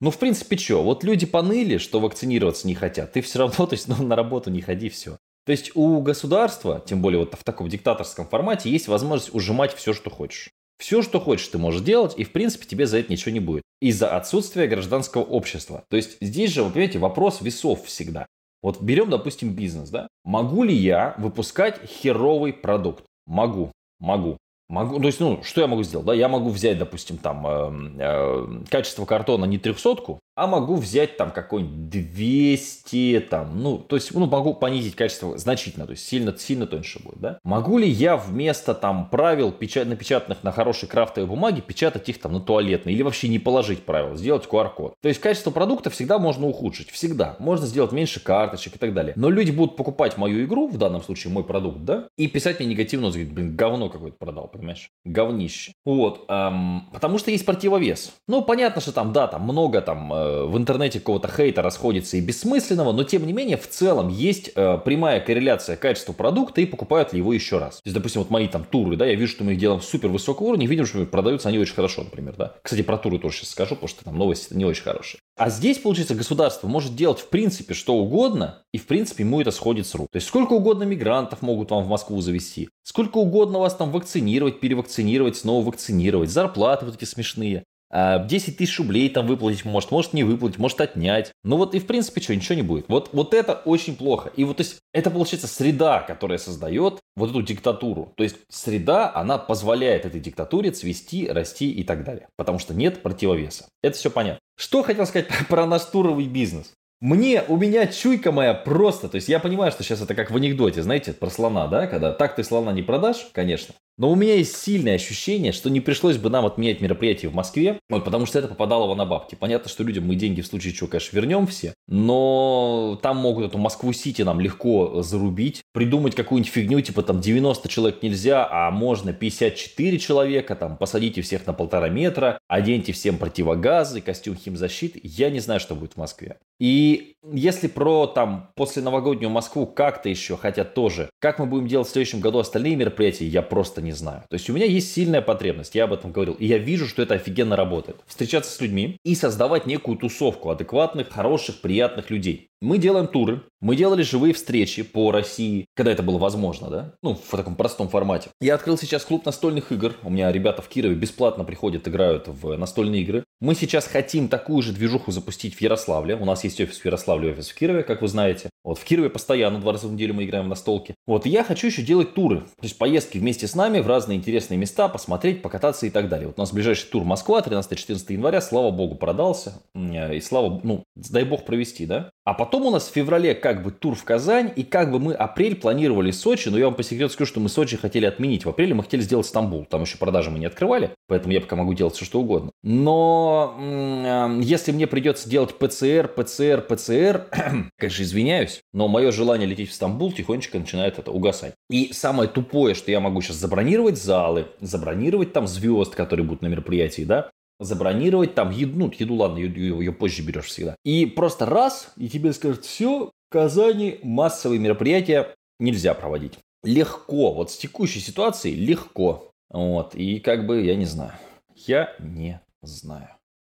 Ну, 0.00 0.10
в 0.10 0.18
принципе, 0.18 0.56
что, 0.56 0.82
вот 0.82 1.04
люди 1.04 1.26
поныли, 1.26 1.76
что 1.76 2.00
вакцинироваться 2.00 2.66
не 2.66 2.74
хотят, 2.74 3.12
ты 3.12 3.20
все 3.20 3.40
равно, 3.40 3.66
то 3.66 3.74
есть, 3.74 3.88
ну, 3.88 4.02
на 4.02 4.16
работу 4.16 4.50
не 4.50 4.62
ходи, 4.62 4.88
все. 4.88 5.18
То 5.44 5.52
есть 5.52 5.72
у 5.74 6.00
государства, 6.00 6.82
тем 6.84 7.02
более 7.02 7.20
вот 7.20 7.34
в 7.34 7.44
таком 7.44 7.68
диктаторском 7.68 8.26
формате, 8.26 8.70
есть 8.70 8.88
возможность 8.88 9.34
ужимать 9.34 9.74
все, 9.74 9.92
что 9.92 10.10
хочешь. 10.10 10.50
Все, 10.78 11.02
что 11.02 11.20
хочешь, 11.20 11.48
ты 11.48 11.58
можешь 11.58 11.82
делать, 11.82 12.14
и 12.16 12.24
в 12.24 12.32
принципе 12.32 12.66
тебе 12.66 12.86
за 12.86 12.98
это 12.98 13.12
ничего 13.12 13.32
не 13.32 13.40
будет. 13.40 13.62
Из-за 13.80 14.16
отсутствия 14.16 14.66
гражданского 14.66 15.22
общества. 15.22 15.84
То 15.88 15.96
есть 15.96 16.16
здесь 16.20 16.50
же, 16.50 16.64
вы 16.64 16.70
понимаете, 16.70 16.98
вопрос 16.98 17.40
весов 17.40 17.84
всегда. 17.84 18.26
Вот 18.62 18.80
берем, 18.80 19.10
допустим, 19.10 19.50
бизнес, 19.50 19.90
да? 19.90 20.08
Могу 20.24 20.62
ли 20.64 20.74
я 20.74 21.14
выпускать 21.18 21.80
херовый 21.86 22.52
продукт? 22.52 23.04
Могу, 23.26 23.70
могу. 24.00 24.38
Могу, 24.70 24.98
то 24.98 25.06
есть, 25.06 25.20
ну, 25.20 25.42
что 25.42 25.60
я 25.60 25.66
могу 25.66 25.82
сделать? 25.82 26.06
Да, 26.06 26.14
я 26.14 26.28
могу 26.28 26.48
взять, 26.48 26.78
допустим, 26.78 27.18
там, 27.18 27.46
э, 27.46 28.02
э, 28.02 28.64
качество 28.70 29.04
картона 29.04 29.44
не 29.44 29.58
трехсотку, 29.58 30.20
а 30.36 30.46
могу 30.46 30.76
взять 30.76 31.16
там 31.16 31.30
какой-нибудь 31.30 31.88
200, 31.88 33.26
там, 33.30 33.62
ну, 33.62 33.78
то 33.78 33.96
есть, 33.96 34.12
ну, 34.14 34.26
могу 34.26 34.54
понизить 34.54 34.96
качество 34.96 35.38
значительно, 35.38 35.86
то 35.86 35.92
есть 35.92 36.06
сильно, 36.06 36.36
сильно 36.36 36.66
тоньше 36.66 37.00
будет, 37.02 37.20
да. 37.20 37.38
Могу 37.44 37.78
ли 37.78 37.88
я 37.88 38.16
вместо 38.16 38.74
там 38.74 39.08
правил, 39.10 39.52
печат, 39.52 39.86
напечатанных 39.86 40.42
на 40.42 40.50
хорошей 40.52 40.88
крафтовой 40.88 41.28
бумаге, 41.28 41.62
печатать 41.62 42.08
их 42.08 42.20
там 42.20 42.32
на 42.32 42.40
туалетной 42.40 42.92
или 42.92 43.02
вообще 43.02 43.28
не 43.28 43.38
положить 43.38 43.84
правила, 43.84 44.16
сделать 44.16 44.46
QR-код. 44.50 44.94
То 45.00 45.08
есть, 45.08 45.20
качество 45.20 45.50
продукта 45.50 45.90
всегда 45.90 46.18
можно 46.18 46.46
ухудшить, 46.46 46.90
всегда. 46.90 47.36
Можно 47.38 47.66
сделать 47.66 47.92
меньше 47.92 48.20
карточек 48.20 48.76
и 48.76 48.78
так 48.78 48.92
далее. 48.92 49.12
Но 49.16 49.30
люди 49.30 49.50
будут 49.50 49.76
покупать 49.76 50.16
мою 50.16 50.44
игру, 50.44 50.68
в 50.68 50.78
данном 50.78 51.02
случае 51.02 51.32
мой 51.32 51.44
продукт, 51.44 51.78
да, 51.84 52.08
и 52.16 52.26
писать 52.26 52.58
мне 52.58 52.68
негативно, 52.68 53.08
говорить, 53.08 53.32
блин, 53.32 53.54
говно 53.54 53.88
какое-то 53.88 54.16
продал, 54.18 54.48
понимаешь? 54.48 54.90
Говнище. 55.04 55.72
Вот, 55.84 56.24
эм, 56.28 56.88
потому 56.92 57.18
что 57.18 57.30
есть 57.30 57.46
противовес. 57.46 58.14
Ну, 58.26 58.42
понятно, 58.42 58.80
что 58.80 58.92
там, 58.92 59.12
да, 59.12 59.26
там 59.26 59.42
много 59.42 59.80
там 59.80 60.12
э, 60.12 60.23
в 60.46 60.56
интернете 60.56 60.98
какого-то 61.00 61.28
хейта 61.28 61.62
расходится 61.62 62.16
и 62.16 62.20
бессмысленного, 62.20 62.92
но 62.92 63.04
тем 63.04 63.26
не 63.26 63.32
менее 63.32 63.56
в 63.56 63.68
целом 63.68 64.08
есть 64.08 64.50
э, 64.54 64.78
прямая 64.84 65.20
корреляция 65.20 65.76
качества 65.76 66.12
продукта 66.12 66.60
и 66.60 66.66
покупают 66.66 67.12
ли 67.12 67.18
его 67.18 67.32
еще 67.32 67.58
раз. 67.58 67.76
То 67.76 67.82
есть, 67.86 67.94
допустим, 67.94 68.22
вот 68.22 68.30
мои 68.30 68.48
там 68.48 68.64
туры, 68.64 68.96
да, 68.96 69.06
я 69.06 69.14
вижу, 69.14 69.32
что 69.32 69.44
мы 69.44 69.52
их 69.52 69.58
делаем 69.58 69.80
супер 69.80 70.08
высокого 70.08 70.48
уровня, 70.48 70.66
видим, 70.66 70.86
что 70.86 71.04
продаются 71.06 71.48
они 71.48 71.58
очень 71.58 71.74
хорошо, 71.74 72.02
например, 72.02 72.34
да. 72.36 72.54
Кстати, 72.62 72.82
про 72.82 72.98
туры 72.98 73.18
тоже 73.18 73.38
сейчас 73.38 73.50
скажу, 73.50 73.74
потому 73.74 73.88
что 73.88 74.04
там 74.04 74.16
новости 74.18 74.54
не 74.54 74.64
очень 74.64 74.82
хорошие. 74.82 75.20
А 75.36 75.50
здесь, 75.50 75.78
получается, 75.78 76.14
государство 76.14 76.68
может 76.68 76.94
делать 76.94 77.18
в 77.18 77.28
принципе 77.28 77.74
что 77.74 77.94
угодно, 77.94 78.62
и 78.72 78.78
в 78.78 78.86
принципе 78.86 79.24
ему 79.24 79.40
это 79.40 79.50
сходит 79.50 79.86
с 79.86 79.94
рук. 79.94 80.08
То 80.12 80.16
есть 80.16 80.28
сколько 80.28 80.52
угодно 80.52 80.84
мигрантов 80.84 81.42
могут 81.42 81.70
вам 81.70 81.84
в 81.84 81.88
Москву 81.88 82.20
завести, 82.20 82.68
сколько 82.82 83.18
угодно 83.18 83.58
вас 83.58 83.74
там 83.74 83.90
вакцинировать, 83.90 84.60
перевакцинировать, 84.60 85.36
снова 85.36 85.64
вакцинировать, 85.64 86.30
зарплаты 86.30 86.86
вот 86.86 86.94
эти 86.94 87.04
смешные. 87.04 87.64
10 87.90 88.48
а, 88.54 88.58
тысяч 88.58 88.78
рублей 88.78 89.08
там 89.08 89.26
выплатить 89.26 89.64
может, 89.64 89.90
может 89.90 90.12
не 90.12 90.24
выплатить, 90.24 90.58
может 90.58 90.80
отнять. 90.80 91.32
Ну 91.44 91.56
вот 91.56 91.74
и 91.74 91.78
в 91.78 91.86
принципе 91.86 92.20
что, 92.20 92.34
ничего 92.34 92.56
не 92.56 92.62
будет. 92.62 92.86
Вот, 92.88 93.10
вот 93.12 93.34
это 93.34 93.54
очень 93.54 93.96
плохо. 93.96 94.32
И 94.36 94.44
вот 94.44 94.56
то 94.56 94.62
есть 94.62 94.78
это 94.92 95.10
получается 95.10 95.46
среда, 95.46 96.00
которая 96.00 96.38
создает 96.38 97.00
вот 97.16 97.30
эту 97.30 97.42
диктатуру. 97.42 98.12
То 98.16 98.24
есть 98.24 98.36
среда, 98.48 99.12
она 99.14 99.38
позволяет 99.38 100.06
этой 100.06 100.20
диктатуре 100.20 100.70
цвести, 100.70 101.28
расти 101.28 101.70
и 101.70 101.84
так 101.84 102.04
далее. 102.04 102.28
Потому 102.36 102.58
что 102.58 102.74
нет 102.74 103.02
противовеса. 103.02 103.66
Это 103.82 103.96
все 103.96 104.10
понятно. 104.10 104.40
Что 104.56 104.82
хотел 104.82 105.06
сказать 105.06 105.28
про 105.48 105.66
наш 105.66 105.82
туровый 105.82 106.26
бизнес? 106.26 106.72
Мне, 107.00 107.42
у 107.48 107.56
меня 107.58 107.86
чуйка 107.86 108.32
моя 108.32 108.54
просто, 108.54 109.10
то 109.10 109.16
есть 109.16 109.28
я 109.28 109.38
понимаю, 109.38 109.70
что 109.72 109.82
сейчас 109.82 110.00
это 110.00 110.14
как 110.14 110.30
в 110.30 110.36
анекдоте, 110.36 110.82
знаете, 110.82 111.12
про 111.12 111.28
слона, 111.28 111.66
да, 111.66 111.86
когда 111.86 112.12
так 112.12 112.34
ты 112.34 112.42
слона 112.42 112.72
не 112.72 112.82
продашь, 112.82 113.28
конечно, 113.32 113.74
но 113.96 114.10
у 114.10 114.14
меня 114.14 114.34
есть 114.34 114.56
сильное 114.56 114.96
ощущение, 114.96 115.52
что 115.52 115.70
не 115.70 115.80
пришлось 115.80 116.16
бы 116.16 116.30
нам 116.30 116.46
отменять 116.46 116.80
мероприятие 116.80 117.30
в 117.30 117.34
Москве, 117.34 117.78
вот, 117.88 118.04
потому 118.04 118.26
что 118.26 118.38
это 118.38 118.48
попадало 118.48 118.94
на 118.94 119.04
бабки. 119.04 119.34
Понятно, 119.34 119.68
что 119.68 119.84
людям 119.84 120.06
мы 120.06 120.16
деньги 120.16 120.40
в 120.40 120.46
случае 120.46 120.72
чего, 120.72 120.88
конечно, 120.88 121.16
вернем 121.16 121.46
все, 121.46 121.74
но 121.86 122.98
там 123.02 123.16
могут 123.16 123.46
эту 123.46 123.58
Москву-Сити 123.58 124.22
нам 124.22 124.40
легко 124.40 125.02
зарубить, 125.02 125.62
придумать 125.72 126.14
какую-нибудь 126.14 126.52
фигню, 126.52 126.80
типа 126.80 127.02
там 127.02 127.20
90 127.20 127.68
человек 127.68 128.02
нельзя, 128.02 128.48
а 128.50 128.70
можно 128.70 129.12
54 129.12 129.98
человека, 129.98 130.56
там 130.56 130.76
посадите 130.76 131.22
всех 131.22 131.46
на 131.46 131.52
полтора 131.52 131.88
метра, 131.88 132.38
оденьте 132.48 132.92
всем 132.92 133.18
противогазы, 133.18 134.00
костюм 134.00 134.36
химзащиты. 134.36 135.00
Я 135.02 135.30
не 135.30 135.40
знаю, 135.40 135.60
что 135.60 135.74
будет 135.74 135.92
в 135.92 135.98
Москве. 135.98 136.38
И 136.60 137.16
если 137.32 137.68
про 137.68 138.06
там 138.06 138.50
после 138.54 138.82
новогоднюю 138.82 139.30
Москву 139.30 139.66
как-то 139.66 140.08
еще 140.08 140.36
хотят 140.36 140.74
тоже, 140.74 141.10
как 141.18 141.38
мы 141.38 141.46
будем 141.46 141.66
делать 141.66 141.88
в 141.88 141.90
следующем 141.90 142.20
году 142.20 142.38
остальные 142.38 142.76
мероприятия, 142.76 143.26
я 143.26 143.42
просто 143.42 143.82
не 143.84 143.92
знаю. 143.92 144.24
То 144.28 144.34
есть 144.34 144.50
у 144.50 144.52
меня 144.52 144.66
есть 144.66 144.92
сильная 144.92 145.22
потребность, 145.22 145.74
я 145.74 145.84
об 145.84 145.92
этом 145.92 146.10
говорил, 146.10 146.34
и 146.34 146.46
я 146.46 146.58
вижу, 146.58 146.88
что 146.88 147.02
это 147.02 147.14
офигенно 147.14 147.54
работает. 147.54 147.98
Встречаться 148.06 148.50
с 148.50 148.60
людьми 148.60 148.96
и 149.04 149.14
создавать 149.14 149.66
некую 149.66 149.96
тусовку 149.96 150.50
адекватных, 150.50 151.10
хороших, 151.10 151.60
приятных 151.60 152.10
людей. 152.10 152.48
Мы 152.60 152.78
делаем 152.78 153.06
туры, 153.06 153.42
мы 153.64 153.76
делали 153.76 154.02
живые 154.02 154.34
встречи 154.34 154.82
по 154.82 155.10
России, 155.10 155.64
когда 155.74 155.90
это 155.90 156.02
было 156.02 156.18
возможно, 156.18 156.68
да? 156.68 156.92
Ну, 157.02 157.14
в 157.14 157.30
таком 157.30 157.56
простом 157.56 157.88
формате. 157.88 158.28
Я 158.38 158.56
открыл 158.56 158.76
сейчас 158.76 159.06
клуб 159.06 159.24
настольных 159.24 159.72
игр. 159.72 159.94
У 160.02 160.10
меня 160.10 160.30
ребята 160.30 160.60
в 160.60 160.68
Кирове 160.68 160.94
бесплатно 160.94 161.44
приходят, 161.44 161.88
играют 161.88 162.28
в 162.28 162.58
настольные 162.58 163.00
игры. 163.00 163.24
Мы 163.40 163.54
сейчас 163.54 163.86
хотим 163.86 164.28
такую 164.28 164.60
же 164.60 164.74
движуху 164.74 165.12
запустить 165.12 165.54
в 165.54 165.62
Ярославле. 165.62 166.14
У 166.14 166.26
нас 166.26 166.44
есть 166.44 166.60
офис 166.60 166.78
в 166.78 166.84
Ярославле, 166.84 167.32
офис 167.32 167.48
в 167.48 167.54
Кирове, 167.54 167.84
как 167.84 168.02
вы 168.02 168.08
знаете. 168.08 168.50
Вот 168.64 168.78
в 168.78 168.84
Кирове 168.84 169.08
постоянно 169.08 169.60
два 169.60 169.72
раза 169.72 169.88
в 169.88 169.92
неделю 169.94 170.12
мы 170.12 170.24
играем 170.24 170.44
в 170.44 170.48
настолки. 170.48 170.94
Вот, 171.06 171.24
и 171.24 171.30
я 171.30 171.42
хочу 171.42 171.68
еще 171.68 171.80
делать 171.80 172.12
туры. 172.12 172.40
То 172.40 172.64
есть 172.64 172.76
поездки 172.76 173.16
вместе 173.16 173.46
с 173.46 173.54
нами 173.54 173.80
в 173.80 173.86
разные 173.86 174.18
интересные 174.18 174.58
места, 174.58 174.88
посмотреть, 174.88 175.40
покататься 175.40 175.86
и 175.86 175.90
так 175.90 176.10
далее. 176.10 176.26
Вот 176.26 176.38
у 176.38 176.42
нас 176.42 176.52
ближайший 176.52 176.90
тур 176.90 177.04
Москва, 177.04 177.40
13-14 177.40 178.12
января, 178.12 178.42
слава 178.42 178.70
богу, 178.70 178.94
продался. 178.94 179.62
И 179.74 180.20
слава, 180.20 180.60
ну, 180.62 180.84
дай 180.94 181.24
бог 181.24 181.46
провести, 181.46 181.86
да? 181.86 182.10
А 182.24 182.34
потом 182.34 182.66
у 182.66 182.70
нас 182.70 182.88
в 182.88 182.92
феврале 182.92 183.34
как 183.34 183.53
бы 183.62 183.70
тур 183.70 183.94
в 183.94 184.04
Казань, 184.04 184.52
и 184.56 184.64
как 184.64 184.90
бы 184.90 184.98
мы 184.98 185.14
апрель 185.14 185.56
планировали 185.56 186.10
Сочи, 186.10 186.48
но 186.48 186.58
я 186.58 186.66
вам 186.66 186.74
по 186.74 186.82
секрету 186.82 187.12
скажу, 187.12 187.28
что 187.28 187.40
мы 187.40 187.48
Сочи 187.48 187.76
хотели 187.76 188.06
отменить. 188.06 188.44
В 188.44 188.48
апреле 188.48 188.74
мы 188.74 188.82
хотели 188.82 189.02
сделать 189.02 189.26
Стамбул, 189.26 189.64
там 189.64 189.82
еще 189.82 189.98
продажи 189.98 190.30
мы 190.30 190.38
не 190.38 190.46
открывали, 190.46 190.90
поэтому 191.06 191.32
я 191.32 191.40
пока 191.40 191.56
могу 191.56 191.74
делать 191.74 191.94
все 191.94 192.04
что 192.04 192.20
угодно. 192.20 192.50
Но 192.62 193.56
э, 193.58 194.40
если 194.42 194.72
мне 194.72 194.86
придется 194.86 195.28
делать 195.28 195.54
ПЦР, 195.54 196.08
ПЦР, 196.16 196.62
ПЦР, 196.68 197.26
конечно, 197.78 198.02
извиняюсь, 198.02 198.62
но 198.72 198.88
мое 198.88 199.12
желание 199.12 199.46
лететь 199.46 199.70
в 199.70 199.74
Стамбул 199.74 200.12
тихонечко 200.12 200.58
начинает 200.58 200.98
это 200.98 201.10
угасать. 201.10 201.54
И 201.70 201.92
самое 201.92 202.28
тупое, 202.28 202.74
что 202.74 202.90
я 202.90 203.00
могу 203.00 203.20
сейчас 203.20 203.36
забронировать 203.36 203.98
залы, 203.98 204.46
забронировать 204.60 205.32
там 205.32 205.46
звезд, 205.46 205.94
которые 205.94 206.26
будут 206.26 206.42
на 206.42 206.46
мероприятии, 206.46 207.02
да, 207.02 207.30
забронировать 207.60 208.34
там 208.34 208.50
еду, 208.50 208.78
ну, 208.78 208.92
еду, 208.96 209.14
ладно, 209.14 209.38
еду, 209.38 209.80
ее 209.80 209.92
позже 209.92 210.22
берешь 210.22 210.46
всегда. 210.46 210.76
И 210.84 211.06
просто 211.06 211.46
раз, 211.46 211.92
и 211.96 212.08
тебе 212.08 212.32
скажут, 212.32 212.64
все, 212.64 213.10
Казани 213.34 213.98
массовые 214.04 214.60
мероприятия 214.60 215.34
нельзя 215.58 215.92
проводить. 215.94 216.38
Легко, 216.62 217.32
вот 217.32 217.50
с 217.50 217.56
текущей 217.56 217.98
ситуацией 217.98 218.54
легко. 218.54 219.32
Вот, 219.50 219.96
и 219.96 220.20
как 220.20 220.46
бы, 220.46 220.62
я 220.62 220.76
не 220.76 220.84
знаю, 220.84 221.14
я 221.56 221.96
не 221.98 222.40
знаю, 222.62 223.08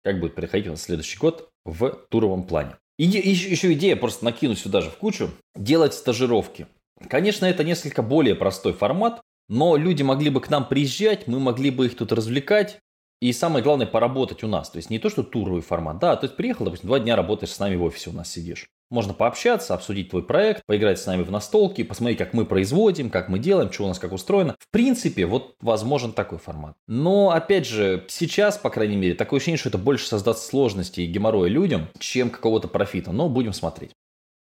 как 0.04 0.20
будет 0.20 0.34
проходить 0.34 0.66
у 0.66 0.72
нас 0.72 0.82
следующий 0.82 1.16
год 1.16 1.48
в 1.64 1.92
туровом 2.10 2.42
плане. 2.42 2.76
И 2.98 3.04
еще, 3.04 3.48
еще 3.48 3.72
идея, 3.72 3.96
просто 3.96 4.22
накину 4.22 4.54
сюда 4.54 4.82
же 4.82 4.90
в 4.90 4.98
кучу, 4.98 5.30
делать 5.56 5.94
стажировки. 5.94 6.66
Конечно, 7.08 7.46
это 7.46 7.64
несколько 7.64 8.02
более 8.02 8.34
простой 8.34 8.74
формат, 8.74 9.22
но 9.48 9.78
люди 9.78 10.02
могли 10.02 10.28
бы 10.28 10.42
к 10.42 10.50
нам 10.50 10.68
приезжать, 10.68 11.26
мы 11.26 11.40
могли 11.40 11.70
бы 11.70 11.86
их 11.86 11.96
тут 11.96 12.12
развлекать, 12.12 12.80
и 13.22 13.32
самое 13.32 13.64
главное, 13.64 13.86
поработать 13.86 14.44
у 14.44 14.46
нас. 14.46 14.68
То 14.68 14.76
есть 14.76 14.90
не 14.90 14.98
то, 14.98 15.08
что 15.08 15.22
туровый 15.22 15.62
формат. 15.62 15.98
Да, 16.00 16.16
то 16.16 16.26
есть 16.26 16.36
приехал, 16.36 16.66
допустим, 16.66 16.88
два 16.88 17.00
дня 17.00 17.16
работаешь 17.16 17.52
с 17.54 17.58
нами 17.58 17.76
в 17.76 17.82
офисе, 17.82 18.10
у 18.10 18.12
нас 18.12 18.30
сидишь. 18.30 18.68
Можно 18.90 19.14
пообщаться, 19.14 19.74
обсудить 19.74 20.10
твой 20.10 20.24
проект, 20.24 20.66
поиграть 20.66 20.98
с 20.98 21.06
нами 21.06 21.22
в 21.22 21.30
настолки, 21.30 21.84
посмотреть, 21.84 22.18
как 22.18 22.34
мы 22.34 22.44
производим, 22.44 23.08
как 23.08 23.28
мы 23.28 23.38
делаем, 23.38 23.70
что 23.72 23.84
у 23.84 23.88
нас 23.88 24.00
как 24.00 24.12
устроено. 24.12 24.56
В 24.58 24.68
принципе, 24.70 25.26
вот 25.26 25.54
возможен 25.60 26.12
такой 26.12 26.38
формат. 26.38 26.74
Но, 26.88 27.30
опять 27.30 27.66
же, 27.66 28.04
сейчас, 28.08 28.58
по 28.58 28.68
крайней 28.68 28.96
мере, 28.96 29.14
такое 29.14 29.38
ощущение, 29.38 29.58
что 29.58 29.68
это 29.68 29.78
больше 29.78 30.06
создаст 30.06 30.44
сложности 30.44 31.02
и 31.02 31.06
геморроя 31.06 31.48
людям, 31.48 31.88
чем 32.00 32.30
какого-то 32.30 32.66
профита. 32.66 33.12
Но 33.12 33.28
будем 33.28 33.52
смотреть. 33.52 33.92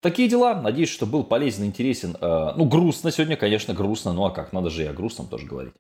Такие 0.02 0.30
дела. 0.30 0.62
Надеюсь, 0.62 0.90
что 0.90 1.08
был 1.08 1.24
полезен, 1.24 1.66
интересен. 1.66 2.16
Э, 2.22 2.54
ну, 2.56 2.66
грустно 2.66 3.12
сегодня, 3.12 3.38
конечно, 3.38 3.74
грустно. 3.74 4.14
Ну, 4.14 4.26
а 4.26 4.30
как? 4.30 4.54
Надо 4.54 4.70
же 4.70 4.84
и 4.84 4.86
о 4.86 4.94
грустном 4.94 5.28
тоже 5.28 5.48
говорить. 5.48 5.74